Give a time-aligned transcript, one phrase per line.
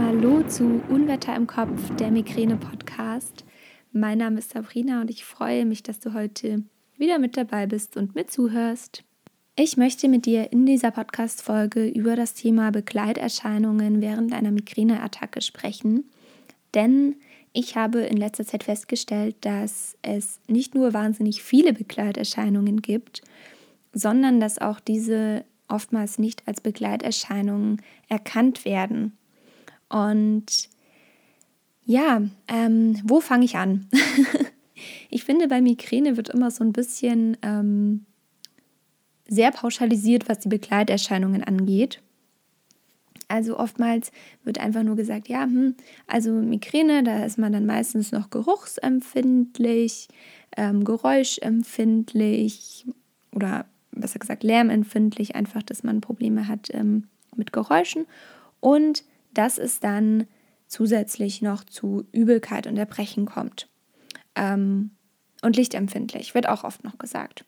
[0.00, 3.44] Hallo zu Unwetter im Kopf, der Migräne-Podcast.
[3.90, 6.62] Mein Name ist Sabrina und ich freue mich, dass du heute
[6.96, 9.02] wieder mit dabei bist und mir zuhörst.
[9.56, 16.04] Ich möchte mit dir in dieser Podcast-Folge über das Thema Begleiterscheinungen während einer Migräneattacke sprechen,
[16.74, 17.16] denn
[17.52, 23.22] ich habe in letzter Zeit festgestellt, dass es nicht nur wahnsinnig viele Begleiterscheinungen gibt,
[23.92, 29.17] sondern dass auch diese oftmals nicht als Begleiterscheinungen erkannt werden.
[29.88, 30.68] Und
[31.84, 33.88] ja, ähm, wo fange ich an?
[35.10, 38.04] ich finde, bei Migräne wird immer so ein bisschen ähm,
[39.26, 42.02] sehr pauschalisiert, was die Begleiterscheinungen angeht.
[43.28, 44.10] Also oftmals
[44.42, 45.76] wird einfach nur gesagt, ja, hm,
[46.06, 50.08] also Migräne, da ist man dann meistens noch geruchsempfindlich,
[50.56, 52.86] ähm, geräuschempfindlich
[53.34, 57.04] oder besser gesagt lärmempfindlich, einfach, dass man Probleme hat ähm,
[57.36, 58.06] mit Geräuschen
[58.60, 59.04] und
[59.38, 60.26] dass es dann
[60.66, 63.68] zusätzlich noch zu Übelkeit und Erbrechen kommt.
[64.34, 64.90] Ähm,
[65.42, 67.44] und lichtempfindlich wird auch oft noch gesagt.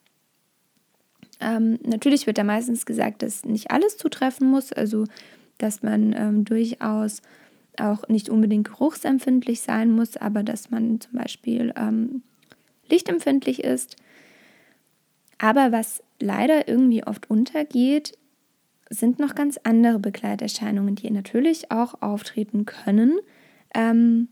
[1.40, 5.06] Ähm, natürlich wird da meistens gesagt, dass nicht alles zutreffen muss, also
[5.58, 7.22] dass man ähm, durchaus
[7.76, 12.22] auch nicht unbedingt geruchsempfindlich sein muss, aber dass man zum Beispiel ähm,
[12.88, 13.96] lichtempfindlich ist.
[15.38, 18.16] Aber was leider irgendwie oft untergeht,
[18.90, 23.18] sind noch ganz andere Begleiterscheinungen, die natürlich auch auftreten können
[23.74, 24.28] ähm,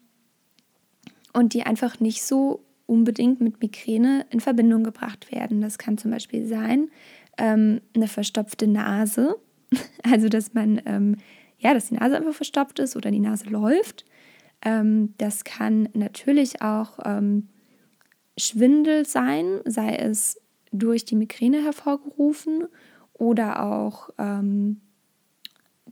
[1.32, 5.60] und die einfach nicht so unbedingt mit Migräne in Verbindung gebracht werden.
[5.60, 6.90] Das kann zum Beispiel sein
[7.38, 9.36] ähm, eine verstopfte Nase,
[10.02, 11.16] also dass man ähm,
[11.58, 14.04] ja, dass die Nase einfach verstopft ist oder die Nase läuft.
[14.64, 17.48] Ähm, das kann natürlich auch ähm,
[18.36, 20.40] Schwindel sein, sei es
[20.72, 22.66] durch die Migräne hervorgerufen
[23.18, 24.80] oder auch ähm,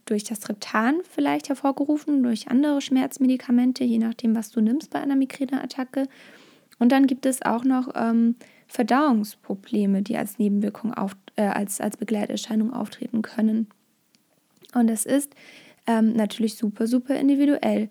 [0.06, 5.16] durch das Triptan vielleicht hervorgerufen, durch andere Schmerzmedikamente, je nachdem, was du nimmst bei einer
[5.16, 6.08] Migräneattacke.
[6.78, 8.36] Und dann gibt es auch noch ähm,
[8.68, 13.68] Verdauungsprobleme, die als Nebenwirkung auf, äh, als, als Begleiterscheinung auftreten können.
[14.74, 15.34] Und das ist
[15.86, 17.88] ähm, natürlich super, super individuell.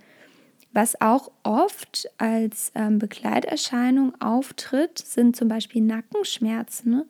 [0.72, 7.04] Was auch oft als ähm, Begleiterscheinung auftritt, sind zum Beispiel Nackenschmerzen.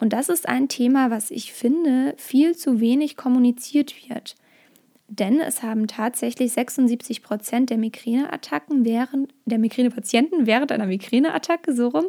[0.00, 4.34] Und das ist ein Thema, was ich finde, viel zu wenig kommuniziert wird.
[5.08, 11.88] Denn es haben tatsächlich 76 Prozent der Migräneattacken während der Migränepatienten während einer Migräneattacke so
[11.88, 12.06] rum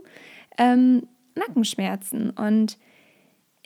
[0.57, 2.31] ähm, Nackenschmerzen.
[2.31, 2.77] Und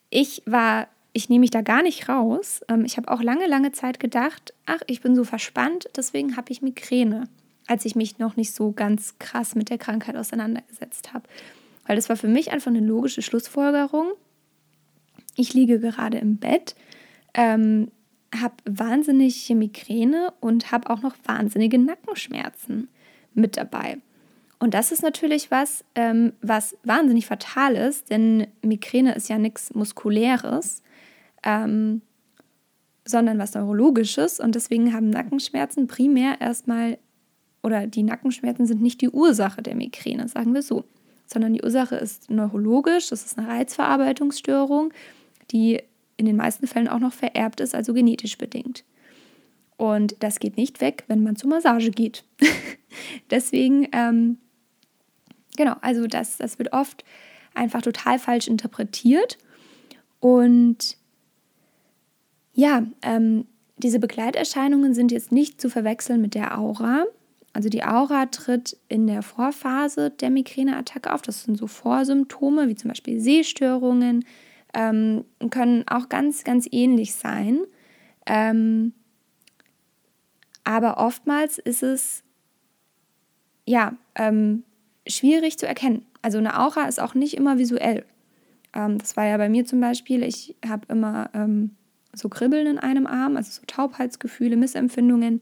[0.09, 2.61] ich war, ich nehme mich da gar nicht raus.
[2.67, 6.51] Ähm, ich habe auch lange, lange Zeit gedacht, ach, ich bin so verspannt, deswegen habe
[6.51, 7.25] ich Migräne,
[7.67, 11.27] als ich mich noch nicht so ganz krass mit der Krankheit auseinandergesetzt habe.
[11.89, 14.11] Weil das war für mich einfach eine logische Schlussfolgerung.
[15.35, 16.75] Ich liege gerade im Bett,
[17.33, 17.89] ähm,
[18.31, 22.89] habe wahnsinnige Migräne und habe auch noch wahnsinnige Nackenschmerzen
[23.33, 23.97] mit dabei.
[24.59, 29.73] Und das ist natürlich was, ähm, was wahnsinnig fatal ist, denn Migräne ist ja nichts
[29.73, 30.83] Muskuläres,
[31.41, 32.03] ähm,
[33.03, 34.39] sondern was Neurologisches.
[34.39, 36.99] Und deswegen haben Nackenschmerzen primär erstmal,
[37.63, 40.85] oder die Nackenschmerzen sind nicht die Ursache der Migräne, sagen wir so,
[41.31, 44.93] sondern die Ursache ist neurologisch, das ist eine Reizverarbeitungsstörung,
[45.51, 45.81] die
[46.17, 48.83] in den meisten Fällen auch noch vererbt ist, also genetisch bedingt.
[49.77, 52.25] Und das geht nicht weg, wenn man zur Massage geht.
[53.31, 54.37] Deswegen ähm,
[55.59, 57.03] Genau, also das, das wird oft
[57.53, 59.37] einfach total falsch interpretiert.
[60.21, 60.95] Und
[62.53, 63.45] ja, ähm,
[63.75, 67.03] diese Begleiterscheinungen sind jetzt nicht zu verwechseln mit der Aura.
[67.59, 71.21] Also die Aura tritt in der Vorphase der Migräneattacke auf.
[71.21, 74.23] Das sind so Vorsymptome wie zum Beispiel Sehstörungen,
[74.73, 77.59] ähm, können auch ganz, ganz ähnlich sein.
[78.25, 78.93] Ähm,
[80.63, 82.23] aber oftmals ist es
[83.65, 84.63] ja ähm,
[85.05, 86.05] schwierig zu erkennen.
[86.21, 88.05] Also eine Aura ist auch nicht immer visuell.
[88.73, 91.71] Ähm, das war ja bei mir zum Beispiel, ich habe immer ähm,
[92.13, 95.41] so Kribbeln in einem Arm, also so Taubheitsgefühle, Missempfindungen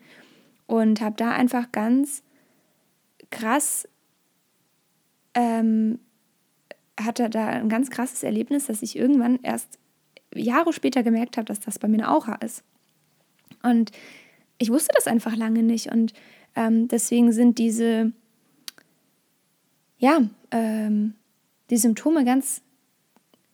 [0.68, 2.24] und habe da einfach ganz
[3.32, 3.88] krass,
[5.34, 6.00] ähm,
[7.00, 9.80] hatte da ein ganz krasses Erlebnis, dass ich irgendwann erst
[10.34, 12.64] Jahre später gemerkt habe, dass das bei mir eine Aura ist.
[13.64, 13.92] Und
[14.58, 16.14] ich wusste das einfach lange nicht und
[16.56, 18.12] ähm, deswegen sind diese
[20.00, 20.22] ja,
[20.52, 21.16] ähm,
[21.70, 22.62] die Symptome ganz,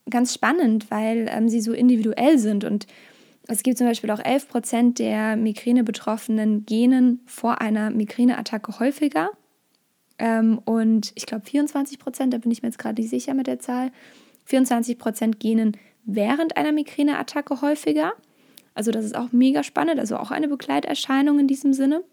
[0.10, 2.64] ganz spannend, weil ähm, sie so individuell sind.
[2.64, 2.86] Und
[3.48, 9.32] es gibt zum Beispiel auch 11 Prozent der Migräne-Betroffenen genen vor einer Migräneattacke häufiger.
[10.18, 13.48] Ähm, und ich glaube 24 Prozent, da bin ich mir jetzt gerade nicht sicher mit
[13.48, 13.92] der Zahl,
[14.46, 18.14] 24 Prozent genen während einer Migräneattacke häufiger.
[18.76, 22.04] Also das ist auch mega spannend, also auch eine Begleiterscheinung in diesem Sinne.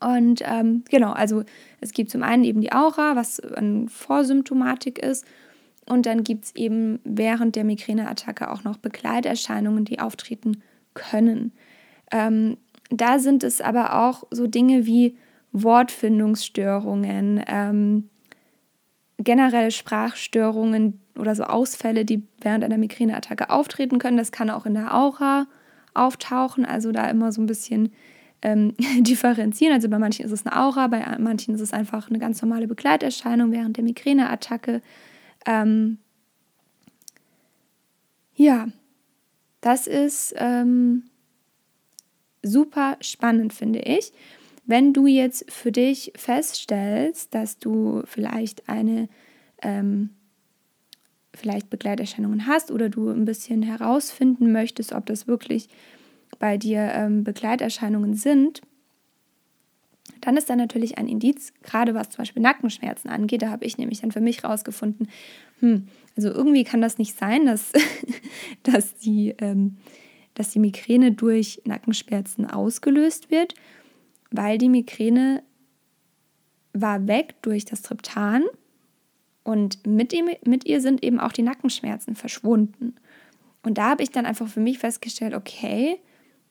[0.00, 1.44] Und ähm, genau, also
[1.80, 5.26] es gibt zum einen eben die Aura, was eine Vorsymptomatik ist.
[5.86, 10.62] Und dann gibt es eben während der Migräneattacke auch noch Begleiterscheinungen, die auftreten
[10.94, 11.52] können.
[12.12, 12.56] Ähm,
[12.90, 15.16] da sind es aber auch so Dinge wie
[15.52, 18.08] Wortfindungsstörungen, ähm,
[19.18, 24.16] generelle Sprachstörungen oder so Ausfälle, die während einer Migräneattacke auftreten können.
[24.16, 25.46] Das kann auch in der Aura
[25.94, 27.92] auftauchen, also da immer so ein bisschen
[28.42, 29.74] ähm, differenzieren.
[29.74, 32.66] Also bei manchen ist es eine Aura, bei manchen ist es einfach eine ganz normale
[32.66, 34.82] Begleiterscheinung während der Migräneattacke.
[35.46, 35.98] Ähm,
[38.34, 38.68] ja,
[39.60, 41.04] das ist ähm,
[42.42, 44.12] super spannend, finde ich.
[44.64, 49.08] Wenn du jetzt für dich feststellst, dass du vielleicht eine
[49.62, 50.10] ähm,
[51.34, 55.68] vielleicht Begleiterscheinungen hast oder du ein bisschen herausfinden möchtest, ob das wirklich
[56.38, 58.62] bei dir ähm, Begleiterscheinungen sind,
[60.20, 63.42] dann ist da natürlich ein Indiz, gerade was zum Beispiel Nackenschmerzen angeht.
[63.42, 65.08] Da habe ich nämlich dann für mich rausgefunden,
[65.60, 67.72] hm, also irgendwie kann das nicht sein, dass,
[68.62, 69.76] dass, die, ähm,
[70.34, 73.54] dass die Migräne durch Nackenschmerzen ausgelöst wird,
[74.30, 75.42] weil die Migräne
[76.72, 78.44] war weg durch das Triptan
[79.42, 82.94] und mit, ihm, mit ihr sind eben auch die Nackenschmerzen verschwunden.
[83.62, 85.98] Und da habe ich dann einfach für mich festgestellt, okay,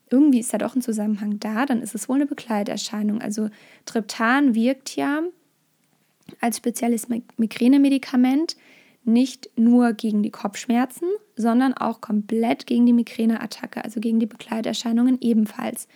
[0.09, 3.21] irgendwie ist da doch ein Zusammenhang da, dann ist es wohl eine Begleiterscheinung.
[3.21, 3.49] Also
[3.85, 5.21] Triptan wirkt ja
[6.41, 7.07] als spezielles
[7.37, 8.55] Migränemedikament
[9.03, 15.17] nicht nur gegen die Kopfschmerzen, sondern auch komplett gegen die Migräneattacke, also gegen die Begleiterscheinungen
[15.21, 15.87] ebenfalls.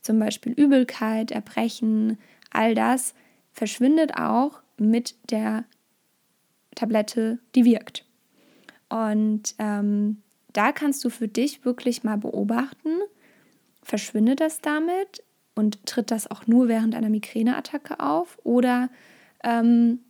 [0.00, 2.18] Zum Beispiel Übelkeit, Erbrechen,
[2.50, 3.14] all das
[3.52, 5.64] verschwindet auch mit der
[6.74, 8.04] Tablette, die wirkt.
[8.88, 10.22] Und ähm,
[10.52, 12.90] da kannst du für dich wirklich mal beobachten,
[13.84, 15.22] verschwindet das damit
[15.54, 18.90] und tritt das auch nur während einer Migräneattacke auf oder
[19.42, 20.00] ähm,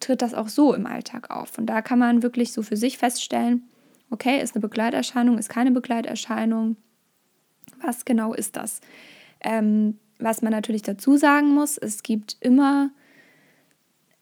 [0.00, 1.58] tritt das auch so im Alltag auf?
[1.58, 3.68] Und da kann man wirklich so für sich feststellen,
[4.10, 6.76] okay, ist eine Begleiterscheinung, ist keine Begleiterscheinung.
[7.80, 8.80] Was genau ist das?
[9.40, 12.90] Ähm, was man natürlich dazu sagen muss, es gibt immer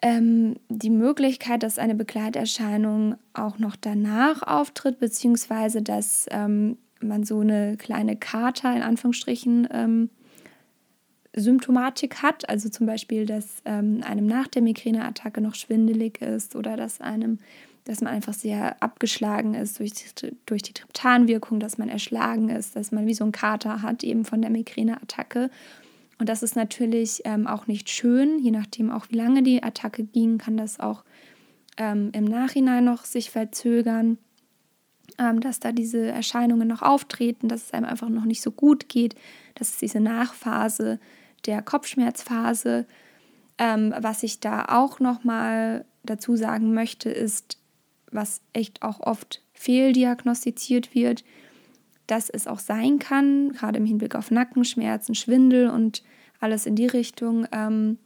[0.03, 7.41] ähm, die Möglichkeit, dass eine Begleiterscheinung auch noch danach auftritt, beziehungsweise dass ähm, man so
[7.41, 10.11] eine kleine Kater in Anführungsstrichen ähm,
[11.35, 16.77] Symptomatik hat, also zum Beispiel, dass ähm, einem nach der Migräneattacke noch schwindelig ist oder
[16.77, 17.39] dass einem,
[17.85, 22.75] dass man einfach sehr abgeschlagen ist durch die, durch die Triptanwirkung, dass man erschlagen ist,
[22.75, 25.51] dass man wie so ein Kater hat eben von der Migräneattacke.
[26.19, 30.05] Und das ist natürlich ähm, auch nicht schön, je nachdem auch wie lange die Attacke
[30.05, 31.05] ging, kann das auch
[31.77, 34.19] ähm, im Nachhinein noch sich verzögern
[35.41, 39.15] dass da diese Erscheinungen noch auftreten, dass es einem einfach noch nicht so gut geht.
[39.55, 40.99] Das ist diese Nachphase
[41.47, 42.87] der Kopfschmerzphase.
[43.59, 47.59] Ähm, was ich da auch noch mal dazu sagen möchte, ist,
[48.11, 51.25] was echt auch oft fehldiagnostiziert wird,
[52.07, 56.03] dass es auch sein kann, gerade im Hinblick auf Nackenschmerzen, Schwindel und
[56.41, 57.99] alles in die Richtung, ähm,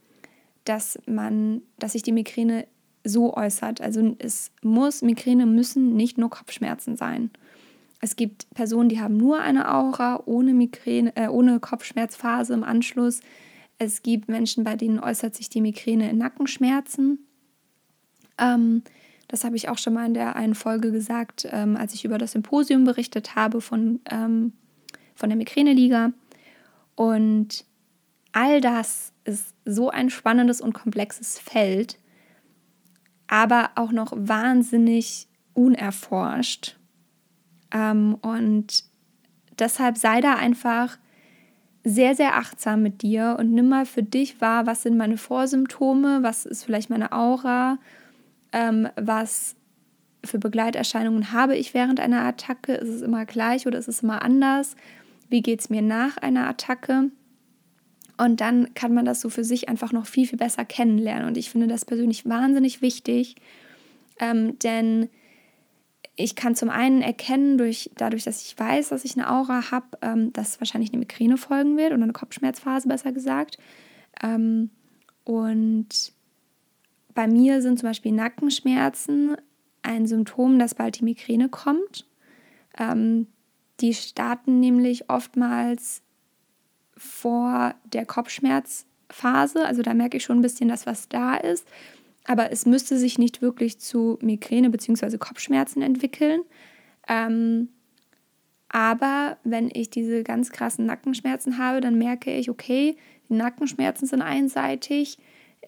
[0.65, 2.67] dass man, dass sich die Migräne
[3.05, 3.79] so äußert.
[3.79, 7.29] Also es muss, Migräne müssen nicht nur Kopfschmerzen sein.
[8.01, 13.21] Es gibt Personen, die haben nur eine Aura ohne Migräne, äh, ohne Kopfschmerzphase im Anschluss.
[13.77, 17.19] Es gibt Menschen, bei denen äußert sich die Migräne in Nackenschmerzen.
[18.37, 18.83] Ähm,
[19.27, 22.17] das habe ich auch schon mal in der einen Folge gesagt, ähm, als ich über
[22.17, 24.53] das Symposium berichtet habe von, ähm,
[25.15, 26.11] von der Migräneliga.
[26.95, 27.65] Und
[28.31, 31.97] all das ist so ein spannendes und komplexes Feld,
[33.27, 36.77] aber auch noch wahnsinnig unerforscht.
[37.71, 38.83] Ähm, und
[39.57, 40.97] deshalb sei da einfach
[41.83, 46.23] sehr, sehr achtsam mit dir und nimm mal für dich wahr, was sind meine Vorsymptome,
[46.23, 47.77] was ist vielleicht meine Aura,
[48.51, 49.55] ähm, was
[50.23, 54.23] für Begleiterscheinungen habe ich während einer Attacke, ist es immer gleich oder ist es immer
[54.23, 54.75] anders,
[55.29, 57.11] wie geht es mir nach einer Attacke
[58.17, 61.27] und dann kann man das so für sich einfach noch viel, viel besser kennenlernen.
[61.27, 63.35] Und ich finde das persönlich wahnsinnig wichtig,
[64.19, 65.09] ähm, denn
[66.15, 69.97] ich kann zum einen erkennen, durch, dadurch, dass ich weiß, dass ich eine Aura habe,
[70.01, 73.57] ähm, dass wahrscheinlich eine Migräne folgen wird oder eine Kopfschmerzphase besser gesagt.
[74.23, 74.69] Ähm,
[75.25, 76.13] und
[77.13, 79.35] bei mir sind zum Beispiel Nackenschmerzen
[79.81, 82.07] ein Symptom, dass bald die Migräne kommt.
[82.77, 83.27] Ähm,
[83.81, 86.01] die starten nämlich oftmals
[86.97, 89.65] vor der Kopfschmerzphase.
[89.65, 91.67] Also da merke ich schon ein bisschen, dass was da ist.
[92.25, 95.17] Aber es müsste sich nicht wirklich zu Migräne bzw.
[95.17, 96.41] Kopfschmerzen entwickeln.
[97.07, 97.69] Ähm,
[98.69, 102.97] Aber wenn ich diese ganz krassen Nackenschmerzen habe, dann merke ich, okay,
[103.29, 105.17] die Nackenschmerzen sind einseitig.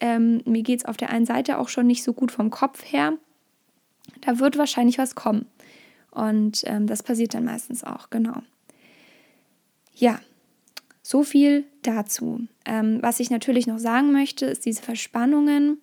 [0.01, 2.83] Ähm, mir geht es auf der einen Seite auch schon nicht so gut vom Kopf
[2.91, 3.13] her.
[4.21, 5.45] Da wird wahrscheinlich was kommen.
[6.11, 8.41] Und ähm, das passiert dann meistens auch, genau.
[9.93, 10.19] Ja,
[11.07, 12.47] so viel dazu.
[12.65, 15.79] Ähm, was ich natürlich noch sagen möchte, ist diese Verspannungen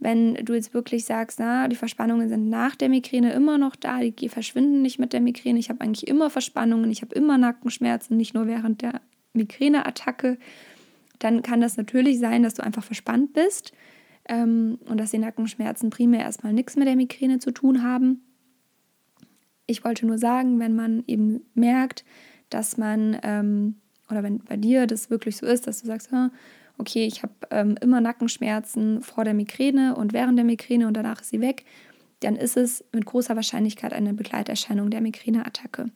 [0.00, 4.00] wenn du jetzt wirklich sagst, na, die Verspannungen sind nach der Migräne immer noch da,
[4.00, 8.16] die verschwinden nicht mit der Migräne, ich habe eigentlich immer Verspannungen, ich habe immer Nackenschmerzen,
[8.16, 9.00] nicht nur während der
[9.32, 10.38] Migräneattacke,
[11.18, 13.72] dann kann das natürlich sein, dass du einfach verspannt bist
[14.28, 18.22] ähm, und dass die Nackenschmerzen primär erstmal nichts mit der Migräne zu tun haben.
[19.66, 22.04] Ich wollte nur sagen, wenn man eben merkt,
[22.50, 26.10] dass man, ähm, oder wenn bei dir das wirklich so ist, dass du sagst,
[26.78, 31.20] okay, ich habe ähm, immer Nackenschmerzen vor der Migräne und während der Migräne und danach
[31.20, 31.64] ist sie weg,
[32.20, 35.90] dann ist es mit großer Wahrscheinlichkeit eine Begleiterscheinung der Migräneattacke.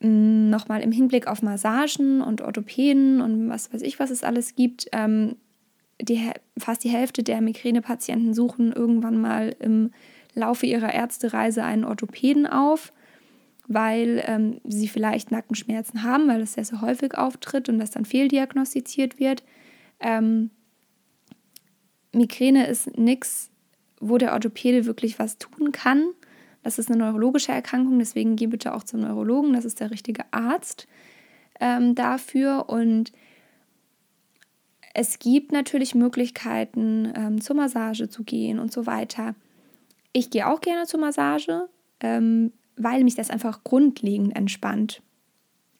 [0.00, 4.54] Mm, Nochmal im Hinblick auf Massagen und Orthopäden und was weiß ich, was es alles
[4.54, 4.88] gibt.
[4.92, 5.36] Ähm,
[6.00, 9.90] die, fast die Hälfte der Migränepatienten suchen irgendwann mal im
[10.34, 12.92] Laufe ihrer Ärztereise einen Orthopäden auf
[13.68, 18.06] weil ähm, sie vielleicht Nackenschmerzen haben, weil das sehr, sehr häufig auftritt und das dann
[18.06, 19.44] fehldiagnostiziert wird.
[20.00, 20.50] Ähm,
[22.12, 23.50] Migräne ist nichts,
[24.00, 26.08] wo der Orthopäde wirklich was tun kann.
[26.62, 30.24] Das ist eine neurologische Erkrankung, deswegen geh bitte auch zum Neurologen, das ist der richtige
[30.32, 30.88] Arzt
[31.60, 32.68] ähm, dafür.
[32.68, 33.12] Und
[34.94, 39.34] es gibt natürlich Möglichkeiten, ähm, zur Massage zu gehen und so weiter.
[40.14, 41.68] Ich gehe auch gerne zur Massage.
[42.00, 45.02] Ähm, weil mich das einfach grundlegend entspannt.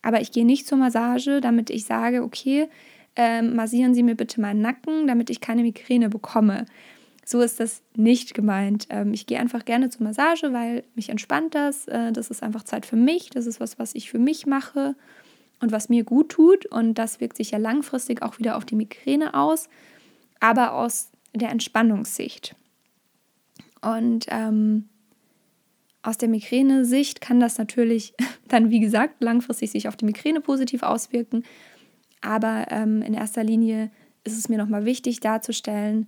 [0.02, 2.69] Aber ich gehe nicht zur Massage, damit ich sage, okay,
[3.17, 6.67] äh, massieren Sie mir bitte meinen Nacken, damit ich keine Migräne bekomme.
[7.25, 8.87] So ist das nicht gemeint.
[8.90, 11.87] Ähm, ich gehe einfach gerne zur Massage, weil mich entspannt das.
[11.88, 13.28] Äh, das ist einfach Zeit für mich.
[13.31, 14.95] Das ist was, was ich für mich mache
[15.61, 16.64] und was mir gut tut.
[16.67, 19.69] Und das wirkt sich ja langfristig auch wieder auf die Migräne aus,
[20.40, 22.55] aber aus der Entspannungssicht.
[23.83, 24.88] Und ähm,
[26.09, 28.15] aus der Migräne-Sicht kann das natürlich
[28.49, 31.45] dann, wie gesagt, langfristig sich auf die Migräne positiv auswirken.
[32.21, 33.91] Aber ähm, in erster Linie
[34.25, 36.07] ist es mir nochmal wichtig darzustellen,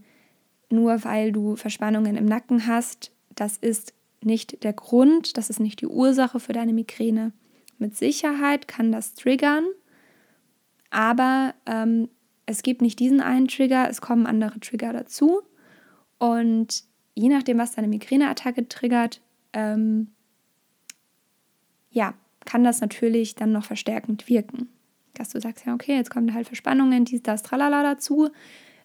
[0.70, 3.92] nur weil du Verspannungen im Nacken hast, das ist
[4.22, 7.32] nicht der Grund, das ist nicht die Ursache für deine Migräne.
[7.78, 9.64] Mit Sicherheit kann das triggern,
[10.90, 12.08] aber ähm,
[12.46, 15.42] es gibt nicht diesen einen Trigger, es kommen andere Trigger dazu.
[16.18, 19.20] Und je nachdem, was deine Migräneattacke triggert,
[19.52, 20.08] ähm,
[21.90, 22.14] ja,
[22.44, 24.68] kann das natürlich dann noch verstärkend wirken.
[25.14, 28.30] Dass du sagst, ja, okay, jetzt kommen halt Verspannungen, dies, das, tralala dazu.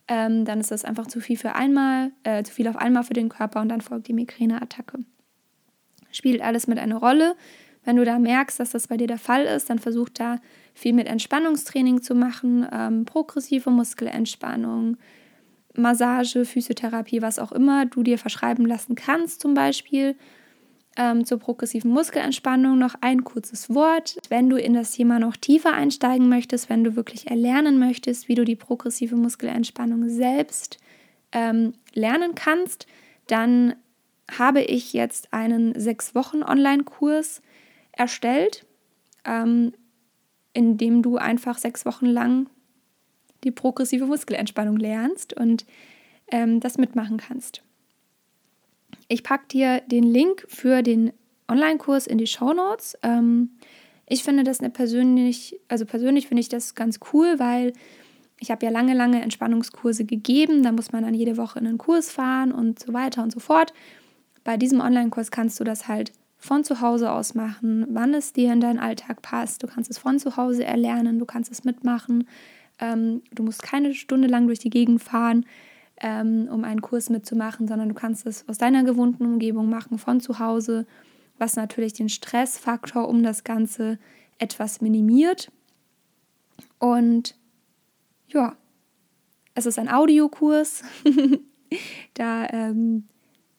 [0.07, 3.13] Ähm, dann ist das einfach zu viel für einmal, äh, zu viel auf einmal für
[3.13, 4.99] den Körper und dann folgt die Migräneattacke.
[6.11, 7.35] Spielt alles mit einer Rolle.
[7.83, 10.39] Wenn du da merkst, dass das bei dir der Fall ist, dann versuch da
[10.73, 14.97] viel mit Entspannungstraining zu machen, ähm, progressive Muskelentspannung,
[15.75, 20.15] Massage, Physiotherapie, was auch immer du dir verschreiben lassen kannst, zum Beispiel
[20.95, 24.17] ähm, zur progressiven Muskelentspannung noch ein kurzes Wort.
[24.29, 28.35] Wenn du in das Thema noch tiefer einsteigen möchtest, wenn du wirklich erlernen möchtest, wie
[28.35, 30.77] du die progressive Muskelentspannung selbst
[31.31, 32.87] ähm, lernen kannst,
[33.27, 33.75] dann
[34.31, 37.41] habe ich jetzt einen sechs Wochen Online-Kurs
[37.91, 38.65] erstellt,
[39.25, 39.73] ähm,
[40.53, 42.47] in dem du einfach sechs Wochen lang
[43.43, 45.65] die progressive Muskelentspannung lernst und
[46.31, 47.64] ähm, das mitmachen kannst.
[49.07, 51.13] Ich packe dir den Link für den
[51.47, 52.97] Online-Kurs in die Show Notes.
[53.03, 53.51] Ähm,
[54.07, 57.73] ich finde das eine persönlich, also persönlich finde ich das ganz cool, weil
[58.39, 60.63] ich habe ja lange, lange Entspannungskurse gegeben.
[60.63, 63.39] Da muss man dann jede Woche in einen Kurs fahren und so weiter und so
[63.39, 63.73] fort.
[64.43, 68.53] Bei diesem Online-Kurs kannst du das halt von zu Hause aus machen, wann es dir
[68.53, 69.63] in deinen Alltag passt.
[69.63, 72.27] Du kannst es von zu Hause erlernen, du kannst es mitmachen.
[72.79, 75.45] Ähm, du musst keine Stunde lang durch die Gegend fahren
[76.01, 80.19] ähm, um einen Kurs mitzumachen, sondern du kannst es aus deiner gewohnten Umgebung machen, von
[80.19, 80.85] zu Hause,
[81.37, 83.99] was natürlich den Stressfaktor um das Ganze
[84.37, 85.51] etwas minimiert.
[86.79, 87.35] Und
[88.27, 88.55] ja,
[89.53, 90.83] es ist ein Audiokurs.
[92.13, 93.07] da ähm,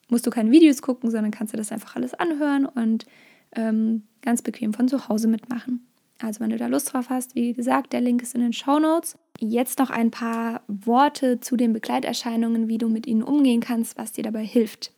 [0.08, 3.06] musst du keine Videos gucken, sondern kannst du das einfach alles anhören und
[3.52, 5.85] ähm, ganz bequem von zu Hause mitmachen.
[6.20, 8.78] Also wenn du da Lust drauf hast, wie gesagt, der Link ist in den Show
[8.78, 9.18] Notes.
[9.38, 14.12] Jetzt noch ein paar Worte zu den Begleiterscheinungen, wie du mit ihnen umgehen kannst, was
[14.12, 14.92] dir dabei hilft.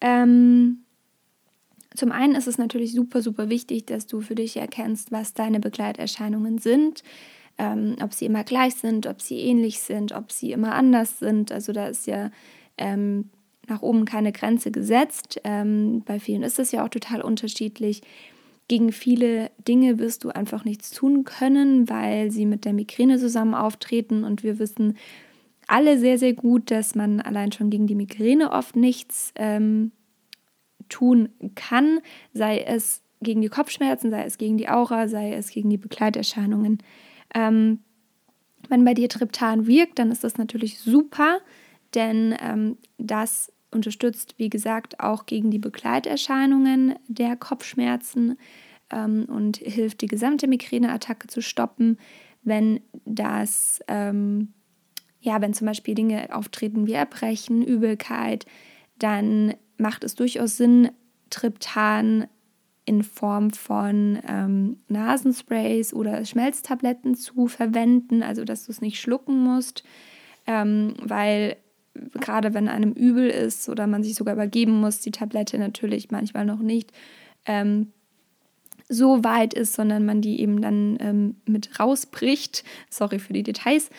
[0.00, 0.84] Ähm,
[1.94, 5.60] zum einen ist es natürlich super, super wichtig, dass du für dich erkennst, was deine
[5.60, 7.02] Begleiterscheinungen sind,
[7.58, 11.52] ähm, ob sie immer gleich sind, ob sie ähnlich sind, ob sie immer anders sind.
[11.52, 12.30] Also da ist ja
[12.76, 13.30] ähm,
[13.66, 15.40] nach oben keine Grenze gesetzt.
[15.44, 18.02] Ähm, bei vielen ist es ja auch total unterschiedlich.
[18.68, 23.54] Gegen viele Dinge wirst du einfach nichts tun können, weil sie mit der Migräne zusammen
[23.54, 24.24] auftreten.
[24.24, 24.96] Und wir wissen
[25.68, 29.92] alle sehr, sehr gut, dass man allein schon gegen die Migräne oft nichts ähm,
[30.88, 32.00] tun kann,
[32.32, 36.78] sei es gegen die Kopfschmerzen, sei es gegen die Aura, sei es gegen die Begleiterscheinungen.
[37.34, 37.80] Ähm,
[38.68, 41.38] wenn bei dir Triptan wirkt, dann ist das natürlich super,
[41.94, 48.38] denn ähm, das unterstützt, wie gesagt, auch gegen die Begleiterscheinungen der Kopfschmerzen
[48.90, 51.98] ähm, und hilft, die gesamte Migräneattacke zu stoppen,
[52.42, 54.52] wenn das, ähm,
[55.20, 58.46] ja, wenn zum Beispiel Dinge auftreten wie Erbrechen, Übelkeit,
[58.98, 60.90] dann macht es durchaus Sinn,
[61.30, 62.28] Triptan
[62.84, 69.42] in Form von ähm, Nasensprays oder Schmelztabletten zu verwenden, also dass du es nicht schlucken
[69.42, 69.82] musst,
[70.46, 71.56] ähm, weil
[72.14, 76.44] gerade wenn einem übel ist oder man sich sogar übergeben muss, die Tablette natürlich manchmal
[76.44, 76.92] noch nicht
[77.46, 77.92] ähm,
[78.88, 82.64] so weit ist, sondern man die eben dann ähm, mit rausbricht.
[82.90, 83.90] Sorry für die Details.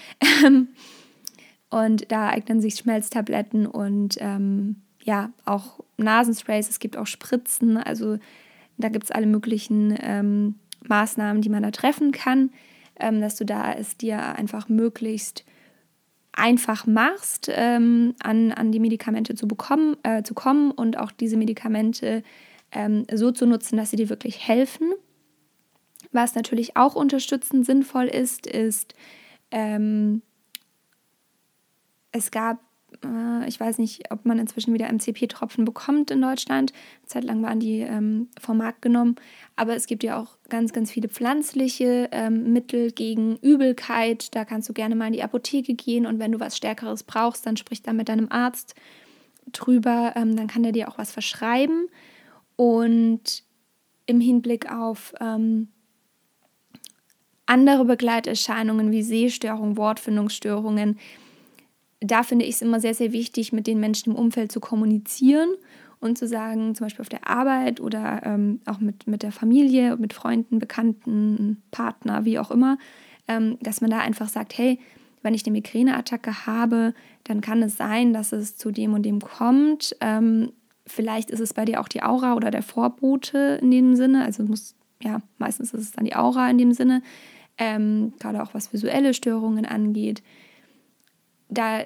[1.69, 8.17] und da eignen sich Schmelztabletten und ähm, ja, auch Nasensprays, es gibt auch Spritzen, also
[8.77, 10.55] da gibt es alle möglichen ähm,
[10.87, 12.51] Maßnahmen, die man da treffen kann,
[12.99, 15.45] ähm, dass du da es dir einfach möglichst
[16.37, 21.35] einfach machst, ähm, an, an die Medikamente zu, bekommen, äh, zu kommen und auch diese
[21.35, 22.23] Medikamente
[22.71, 24.91] ähm, so zu nutzen, dass sie dir wirklich helfen.
[26.11, 28.93] Was natürlich auch unterstützend sinnvoll ist, ist,
[29.51, 30.21] ähm,
[32.11, 32.59] es gab
[33.03, 36.71] äh, ich weiß nicht, ob man inzwischen wieder MCP-Tropfen bekommt in Deutschland.
[36.71, 39.15] Eine Zeit lang waren die ähm, vom Markt genommen.
[39.55, 44.35] Aber es gibt ja auch ganz, ganz viele pflanzliche ähm, Mittel gegen Übelkeit.
[44.35, 47.45] Da kannst du gerne mal in die Apotheke gehen und wenn du was Stärkeres brauchst,
[47.45, 48.75] dann sprich da mit deinem Arzt
[49.51, 50.13] drüber.
[50.15, 51.87] Ähm, dann kann der dir auch was verschreiben.
[52.55, 53.43] Und
[54.07, 55.67] im Hinblick auf ähm,
[57.45, 60.97] andere Begleiterscheinungen wie Sehstörungen, Wortfindungsstörungen,
[61.99, 65.49] da finde ich es immer sehr, sehr wichtig, mit den Menschen im Umfeld zu kommunizieren
[65.99, 69.97] und zu sagen, zum Beispiel auf der Arbeit oder ähm, auch mit, mit der Familie,
[69.97, 72.77] mit Freunden, Bekannten, Partner, wie auch immer,
[73.27, 74.79] ähm, dass man da einfach sagt, hey,
[75.23, 79.19] wenn ich eine Migräneattacke habe, dann kann es sein, dass es zu dem und dem
[79.19, 79.95] kommt.
[79.99, 80.51] Ähm,
[80.85, 84.23] vielleicht ist es bei dir auch die Aura oder der Vorbote in dem Sinne.
[84.23, 87.01] Also muss, ja, meistens ist es dann die Aura in dem Sinne.
[87.57, 90.21] Ähm, gerade auch was visuelle Störungen angeht
[91.49, 91.83] da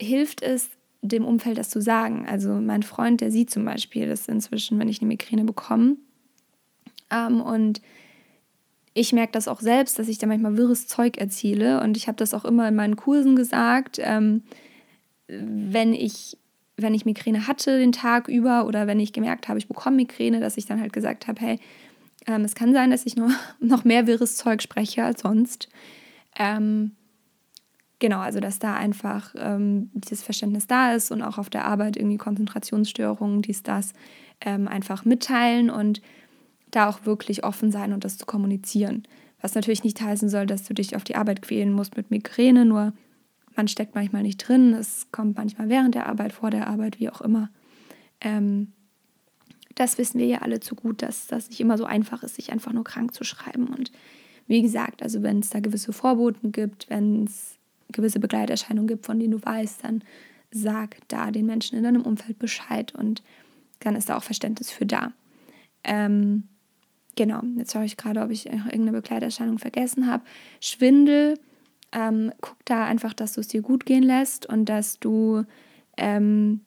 [0.00, 0.70] hilft es,
[1.02, 2.26] dem Umfeld das zu sagen.
[2.28, 5.96] Also mein Freund, der sieht zum Beispiel das inzwischen, wenn ich eine Migräne bekomme.
[7.10, 7.82] Ähm, und
[8.94, 11.82] ich merke das auch selbst, dass ich da manchmal wirres Zeug erziele.
[11.82, 14.42] Und ich habe das auch immer in meinen Kursen gesagt, ähm,
[15.26, 16.36] wenn ich
[16.76, 20.40] wenn ich Migräne hatte den Tag über oder wenn ich gemerkt habe, ich bekomme Migräne,
[20.40, 21.60] dass ich dann halt gesagt habe, hey,
[22.26, 25.68] ähm, es kann sein, dass ich noch, noch mehr wirres Zeug spreche als sonst.
[26.38, 26.92] Ähm,
[28.02, 31.96] Genau, also dass da einfach ähm, dieses Verständnis da ist und auch auf der Arbeit
[31.96, 33.92] irgendwie Konzentrationsstörungen, dies, das
[34.40, 36.02] ähm, einfach mitteilen und
[36.72, 39.04] da auch wirklich offen sein und das zu kommunizieren.
[39.40, 42.64] Was natürlich nicht heißen soll, dass du dich auf die Arbeit quälen musst mit Migräne,
[42.64, 42.92] nur
[43.54, 47.08] man steckt manchmal nicht drin, es kommt manchmal während der Arbeit, vor der Arbeit, wie
[47.08, 47.50] auch immer.
[48.20, 48.72] Ähm,
[49.76, 52.50] das wissen wir ja alle zu gut, dass das nicht immer so einfach ist, sich
[52.50, 53.68] einfach nur krank zu schreiben.
[53.68, 53.92] Und
[54.48, 57.60] wie gesagt, also wenn es da gewisse Vorboten gibt, wenn es
[57.92, 60.02] gewisse Begleiterscheinungen gibt, von denen du weißt, dann
[60.50, 63.22] sag da den Menschen in deinem Umfeld Bescheid und
[63.80, 65.12] dann ist da auch Verständnis für da.
[65.84, 66.44] Ähm,
[67.16, 70.24] genau, jetzt schaue ich gerade, ob ich irgendeine Begleiterscheinung vergessen habe.
[70.60, 71.38] Schwindel,
[71.92, 75.44] ähm, guck da einfach, dass du es dir gut gehen lässt und dass du
[75.96, 76.60] ähm,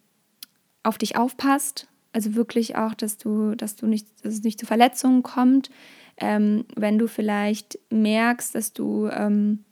[0.83, 1.87] auf dich aufpasst.
[2.13, 5.69] Also wirklich auch, dass du, dass du nicht, dass es nicht zu Verletzungen kommt.
[6.17, 9.65] Ähm, wenn du vielleicht merkst, dass du ähm,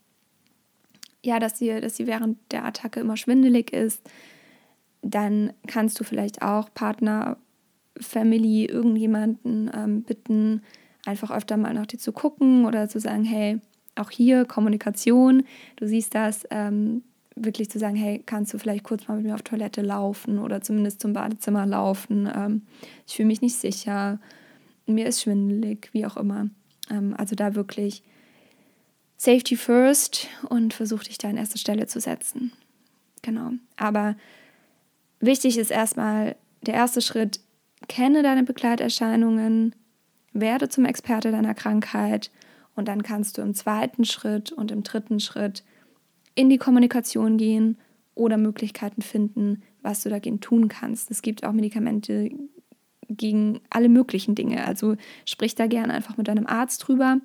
[1.24, 4.02] ja, dass sie, dass sie während der Attacke immer schwindelig ist,
[5.02, 7.38] dann kannst du vielleicht auch Partner,
[8.00, 10.62] Family, irgendjemanden ähm, bitten,
[11.06, 13.60] einfach öfter mal nach dir zu gucken oder zu sagen, hey,
[13.96, 15.44] auch hier Kommunikation,
[15.76, 17.04] du siehst das, ähm,
[17.36, 20.62] wirklich zu sagen, hey, kannst du vielleicht kurz mal mit mir auf Toilette laufen oder
[20.62, 22.30] zumindest zum Badezimmer laufen?
[22.34, 22.62] Ähm,
[23.08, 24.20] ich fühle mich nicht sicher,
[24.86, 26.50] mir ist schwindelig, wie auch immer.
[26.90, 28.04] Ähm, also da wirklich
[29.24, 32.52] Safety first und versuch dich da an erste Stelle zu setzen.
[33.22, 33.52] Genau.
[33.78, 34.18] Aber
[35.22, 37.40] wichtig ist erstmal der erste Schritt,
[37.88, 39.76] kenne deine Begleiterscheinungen,
[40.34, 42.32] werde zum Experte deiner Krankheit
[42.76, 45.64] und dann kannst du im zweiten Schritt und im dritten Schritt
[46.36, 47.78] in die Kommunikation gehen
[48.16, 51.10] oder Möglichkeiten finden, was du dagegen tun kannst.
[51.12, 52.30] Es gibt auch Medikamente
[53.08, 54.66] gegen alle möglichen Dinge.
[54.68, 57.22] Also sprich da gerne einfach mit deinem Arzt drüber.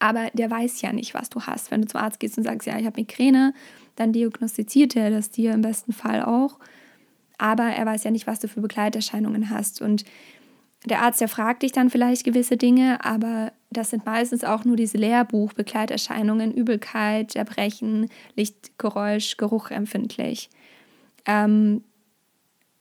[0.00, 1.70] Aber der weiß ja nicht, was du hast.
[1.70, 3.54] Wenn du zum Arzt gehst und sagst, ja, ich habe Migräne,
[3.96, 6.58] dann diagnostiziert er das dir im besten Fall auch.
[7.38, 9.80] Aber er weiß ja nicht, was du für Begleiterscheinungen hast.
[9.80, 10.04] Und
[10.86, 14.76] der Arzt, der fragt dich dann vielleicht gewisse Dinge, aber das sind meistens auch nur
[14.76, 20.48] diese Lehrbuch-Begleiterscheinungen, Übelkeit, Erbrechen, Licht, Geräusch, Geruch empfindlich.
[21.26, 21.84] Ähm,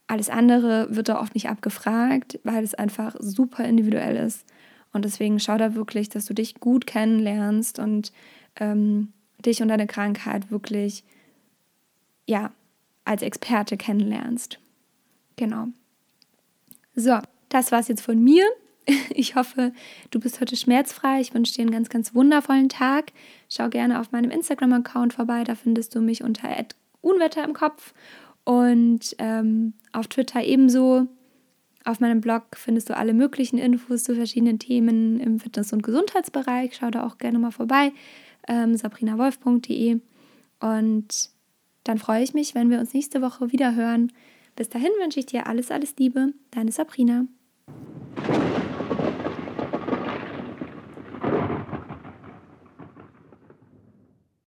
[0.07, 4.45] alles andere wird da oft nicht abgefragt, weil es einfach super individuell ist.
[4.91, 8.11] Und deswegen schau da wirklich, dass du dich gut kennenlernst und
[8.55, 9.13] ähm,
[9.45, 11.03] dich und deine Krankheit wirklich,
[12.25, 12.51] ja,
[13.05, 14.59] als Experte kennenlernst.
[15.35, 15.67] Genau.
[16.95, 18.43] So, das war es jetzt von mir.
[19.11, 19.71] Ich hoffe,
[20.09, 21.21] du bist heute schmerzfrei.
[21.21, 23.11] Ich wünsche dir einen ganz, ganz wundervollen Tag.
[23.47, 25.43] Schau gerne auf meinem Instagram-Account vorbei.
[25.43, 26.49] Da findest du mich unter
[27.01, 27.93] Unwetter im Kopf.
[28.45, 31.07] Und ähm, auf Twitter ebenso.
[31.89, 36.75] Auf meinem Blog findest du alle möglichen Infos zu verschiedenen Themen im Fitness- und Gesundheitsbereich.
[36.79, 37.93] Schau da auch gerne mal vorbei.
[38.47, 39.99] Ähm, sabrinawolf.de.
[40.59, 41.29] Und
[41.83, 44.11] dann freue ich mich, wenn wir uns nächste Woche wieder hören.
[44.55, 46.33] Bis dahin wünsche ich dir alles, alles Liebe.
[46.51, 47.25] Deine Sabrina.